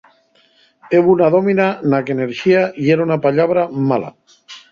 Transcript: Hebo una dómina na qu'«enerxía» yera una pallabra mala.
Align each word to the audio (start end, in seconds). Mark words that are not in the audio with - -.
Hebo 0.93 1.09
una 1.15 1.27
dómina 1.35 1.67
na 1.91 1.99
qu'«enerxía» 2.07 2.61
yera 2.85 3.07
una 3.09 3.17
pallabra 3.27 3.61
mala. 3.93 4.09